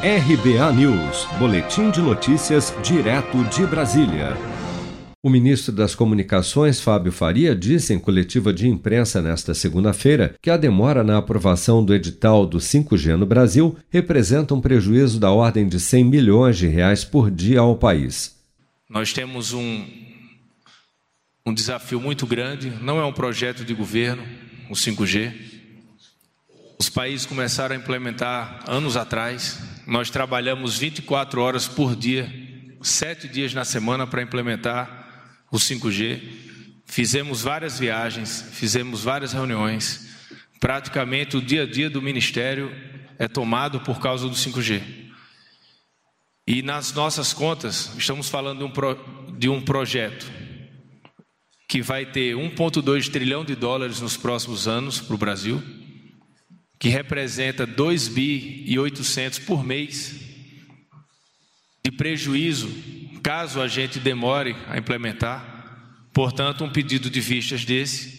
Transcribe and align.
RBA 0.00 0.72
News, 0.74 1.26
Boletim 1.40 1.90
de 1.90 2.00
Notícias, 2.00 2.72
direto 2.84 3.42
de 3.46 3.66
Brasília. 3.66 4.28
O 5.20 5.28
ministro 5.28 5.72
das 5.72 5.96
Comunicações, 5.96 6.80
Fábio 6.80 7.10
Faria, 7.10 7.52
disse 7.52 7.92
em 7.92 7.98
coletiva 7.98 8.52
de 8.52 8.68
imprensa 8.68 9.20
nesta 9.20 9.54
segunda-feira 9.54 10.36
que 10.40 10.50
a 10.50 10.56
demora 10.56 11.02
na 11.02 11.18
aprovação 11.18 11.84
do 11.84 11.92
edital 11.92 12.46
do 12.46 12.58
5G 12.58 13.16
no 13.16 13.26
Brasil 13.26 13.76
representa 13.90 14.54
um 14.54 14.60
prejuízo 14.60 15.18
da 15.18 15.32
ordem 15.32 15.66
de 15.66 15.80
100 15.80 16.04
milhões 16.04 16.56
de 16.56 16.68
reais 16.68 17.04
por 17.04 17.28
dia 17.28 17.58
ao 17.58 17.74
país. 17.74 18.36
Nós 18.88 19.12
temos 19.12 19.52
um, 19.52 19.84
um 21.44 21.52
desafio 21.52 22.00
muito 22.00 22.24
grande, 22.24 22.70
não 22.80 23.00
é 23.00 23.04
um 23.04 23.12
projeto 23.12 23.64
de 23.64 23.74
governo, 23.74 24.22
o 24.70 24.74
5G. 24.74 25.34
Os 26.78 26.88
países 26.88 27.26
começaram 27.26 27.74
a 27.74 27.78
implementar 27.78 28.62
anos 28.68 28.96
atrás, 28.96 29.58
nós 29.88 30.10
trabalhamos 30.10 30.76
24 30.76 31.40
horas 31.40 31.66
por 31.66 31.96
dia, 31.96 32.30
sete 32.82 33.26
dias 33.26 33.54
na 33.54 33.64
semana 33.64 34.06
para 34.06 34.20
implementar 34.20 35.32
o 35.50 35.56
5G. 35.56 36.20
Fizemos 36.84 37.40
várias 37.40 37.78
viagens, 37.78 38.50
fizemos 38.52 39.02
várias 39.02 39.32
reuniões. 39.32 40.06
Praticamente 40.60 41.38
o 41.38 41.40
dia 41.40 41.62
a 41.62 41.66
dia 41.66 41.88
do 41.88 42.02
Ministério 42.02 42.70
é 43.18 43.26
tomado 43.26 43.80
por 43.80 43.98
causa 43.98 44.28
do 44.28 44.34
5G. 44.34 44.82
E 46.46 46.60
nas 46.60 46.92
nossas 46.92 47.32
contas, 47.32 47.90
estamos 47.96 48.28
falando 48.28 48.58
de 48.58 48.64
um, 48.64 48.70
pro, 48.70 49.34
de 49.38 49.48
um 49.48 49.62
projeto 49.62 50.30
que 51.66 51.80
vai 51.80 52.04
ter 52.04 52.36
1,2 52.36 53.10
trilhão 53.10 53.42
de 53.42 53.54
dólares 53.54 54.02
nos 54.02 54.18
próximos 54.18 54.68
anos 54.68 55.00
para 55.00 55.14
o 55.14 55.18
Brasil 55.18 55.77
que 56.78 56.88
representa 56.88 57.66
2 57.66 58.08
bi 58.08 58.64
e 58.66 58.78
800 58.78 59.40
por 59.40 59.64
mês 59.64 60.14
de 61.84 61.90
prejuízo, 61.90 62.70
caso 63.22 63.60
a 63.60 63.68
gente 63.68 63.98
demore 63.98 64.54
a 64.68 64.78
implementar. 64.78 66.08
Portanto, 66.12 66.64
um 66.64 66.70
pedido 66.70 67.10
de 67.10 67.20
vistas 67.20 67.64
desse 67.64 68.18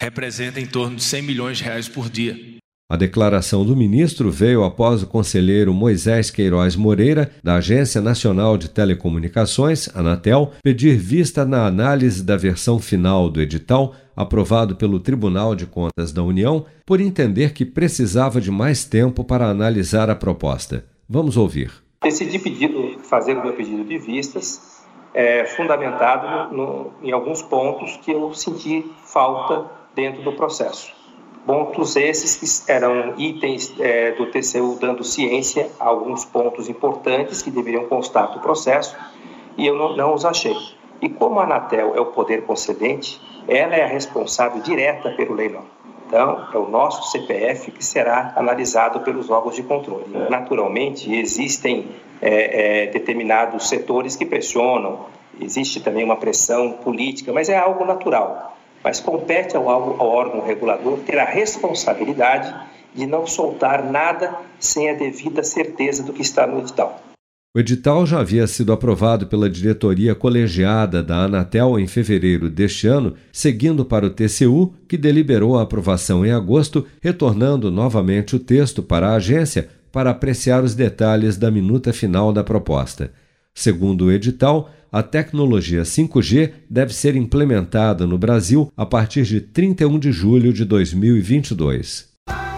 representa 0.00 0.60
em 0.60 0.66
torno 0.66 0.96
de 0.96 1.02
100 1.02 1.22
milhões 1.22 1.58
de 1.58 1.64
reais 1.64 1.88
por 1.88 2.08
dia. 2.08 2.49
A 2.90 2.96
declaração 2.96 3.64
do 3.64 3.76
ministro 3.76 4.32
veio 4.32 4.64
após 4.64 5.00
o 5.00 5.06
conselheiro 5.06 5.72
Moisés 5.72 6.28
Queiroz 6.28 6.74
Moreira, 6.74 7.30
da 7.40 7.54
Agência 7.54 8.00
Nacional 8.00 8.58
de 8.58 8.68
Telecomunicações, 8.68 9.88
Anatel, 9.94 10.50
pedir 10.60 10.96
vista 10.96 11.44
na 11.44 11.66
análise 11.66 12.20
da 12.20 12.36
versão 12.36 12.80
final 12.80 13.30
do 13.30 13.40
edital 13.40 13.94
aprovado 14.16 14.74
pelo 14.74 14.98
Tribunal 14.98 15.54
de 15.54 15.66
Contas 15.66 16.10
da 16.10 16.24
União, 16.24 16.66
por 16.84 17.00
entender 17.00 17.52
que 17.52 17.64
precisava 17.64 18.40
de 18.40 18.50
mais 18.50 18.84
tempo 18.84 19.22
para 19.22 19.46
analisar 19.46 20.10
a 20.10 20.16
proposta. 20.16 20.84
Vamos 21.08 21.36
ouvir. 21.36 21.70
Decidi 22.02 22.40
pedido, 22.40 22.98
fazer 23.04 23.36
o 23.36 23.44
meu 23.44 23.52
pedido 23.52 23.84
de 23.84 23.98
vistas, 23.98 24.84
é, 25.14 25.44
fundamentado 25.44 26.56
no, 26.56 26.56
no, 26.56 26.92
em 27.04 27.12
alguns 27.12 27.40
pontos 27.40 27.96
que 27.98 28.10
eu 28.10 28.34
senti 28.34 28.84
falta 29.04 29.70
dentro 29.94 30.22
do 30.22 30.32
processo. 30.32 30.98
Pontos 31.46 31.96
esses 31.96 32.60
que 32.64 32.72
eram 32.72 33.14
itens 33.16 33.72
é, 33.80 34.12
do 34.12 34.26
TCU 34.26 34.76
dando 34.78 35.02
ciência 35.02 35.70
a 35.80 35.86
alguns 35.86 36.24
pontos 36.24 36.68
importantes 36.68 37.40
que 37.40 37.50
deveriam 37.50 37.86
constar 37.86 38.32
do 38.32 38.40
processo 38.40 38.96
e 39.56 39.66
eu 39.66 39.74
não, 39.74 39.96
não 39.96 40.14
os 40.14 40.24
achei. 40.24 40.56
E 41.00 41.08
como 41.08 41.40
a 41.40 41.44
Anatel 41.44 41.94
é 41.94 42.00
o 42.00 42.06
poder 42.06 42.42
concedente, 42.42 43.20
ela 43.48 43.74
é 43.74 43.82
a 43.82 43.86
responsável 43.86 44.60
direta 44.62 45.10
pelo 45.12 45.34
leilão. 45.34 45.64
Então, 46.06 46.46
é 46.52 46.58
o 46.58 46.68
nosso 46.68 47.10
CPF 47.10 47.70
que 47.70 47.84
será 47.84 48.32
analisado 48.36 49.00
pelos 49.00 49.30
órgãos 49.30 49.56
de 49.56 49.62
controle. 49.62 50.04
Naturalmente, 50.28 51.14
existem 51.14 51.88
é, 52.20 52.84
é, 52.84 52.86
determinados 52.88 53.68
setores 53.68 54.14
que 54.14 54.26
pressionam, 54.26 55.06
existe 55.40 55.80
também 55.80 56.04
uma 56.04 56.16
pressão 56.16 56.72
política, 56.72 57.32
mas 57.32 57.48
é 57.48 57.56
algo 57.56 57.84
natural 57.84 58.56
mas 58.82 59.00
compete 59.00 59.56
ao, 59.56 59.68
ao 59.68 60.08
órgão 60.08 60.44
regulador 60.44 60.98
ter 61.00 61.18
a 61.18 61.24
responsabilidade 61.24 62.54
de 62.94 63.06
não 63.06 63.26
soltar 63.26 63.90
nada 63.90 64.34
sem 64.58 64.90
a 64.90 64.94
devida 64.94 65.42
certeza 65.42 66.02
do 66.02 66.12
que 66.12 66.22
está 66.22 66.46
no 66.46 66.58
edital. 66.58 67.00
O 67.52 67.58
edital 67.58 68.06
já 68.06 68.20
havia 68.20 68.46
sido 68.46 68.72
aprovado 68.72 69.26
pela 69.26 69.50
diretoria 69.50 70.14
colegiada 70.14 71.02
da 71.02 71.24
Anatel 71.24 71.80
em 71.80 71.86
fevereiro 71.88 72.48
deste 72.48 72.86
ano, 72.86 73.14
seguindo 73.32 73.84
para 73.84 74.06
o 74.06 74.10
TCU, 74.10 74.72
que 74.88 74.96
deliberou 74.96 75.58
a 75.58 75.62
aprovação 75.62 76.24
em 76.24 76.30
agosto, 76.30 76.86
retornando 77.02 77.68
novamente 77.68 78.36
o 78.36 78.38
texto 78.38 78.84
para 78.84 79.08
a 79.08 79.16
agência 79.16 79.68
para 79.90 80.10
apreciar 80.10 80.62
os 80.62 80.76
detalhes 80.76 81.36
da 81.36 81.50
minuta 81.50 81.92
final 81.92 82.32
da 82.32 82.44
proposta. 82.44 83.12
Segundo 83.52 84.04
o 84.04 84.12
edital, 84.12 84.70
a 84.92 85.02
tecnologia 85.02 85.82
5G 85.82 86.52
deve 86.68 86.92
ser 86.92 87.16
implementada 87.16 88.06
no 88.06 88.18
Brasil 88.18 88.72
a 88.76 88.84
partir 88.84 89.22
de 89.22 89.40
31 89.40 89.98
de 89.98 90.12
julho 90.12 90.52
de 90.52 90.64
2022. 90.64 92.10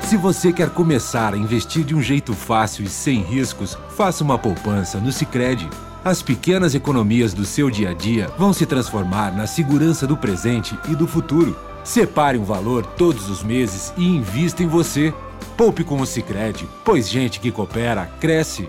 Se 0.03 0.17
você 0.17 0.53
quer 0.53 0.71
começar 0.71 1.33
a 1.33 1.37
investir 1.37 1.85
de 1.85 1.95
um 1.95 2.03
jeito 2.03 2.35
fácil 2.35 2.85
e 2.85 2.89
sem 2.89 3.23
riscos, 3.23 3.79
faça 3.91 4.23
uma 4.23 4.39
poupança 4.39 4.99
no 4.99 5.13
Sicredi. 5.13 5.69
As 6.05 6.21
pequenas 6.21 6.75
economias 6.75 7.33
do 7.33 7.45
seu 7.45 7.71
dia 7.71 7.91
a 7.91 7.95
dia 7.95 8.29
vão 8.37 8.53
se 8.53 8.67
transformar 8.67 9.35
na 9.35 9.47
segurança 9.47 10.07
do 10.07 10.17
presente 10.17 10.77
e 10.91 10.97
do 10.97 11.07
futuro. 11.07 11.57
Separe 11.85 12.37
um 12.37 12.45
valor 12.45 12.85
todos 12.85 13.31
os 13.31 13.43
meses 13.43 13.93
e 13.97 14.05
invista 14.05 14.63
em 14.63 14.67
você. 14.67 15.15
Poupe 15.57 15.85
com 15.85 16.01
o 16.01 16.07
Sicredi, 16.07 16.69
pois 16.85 17.09
gente 17.09 17.41
que 17.41 17.53
coopera 17.53 18.07
cresce 18.21 18.69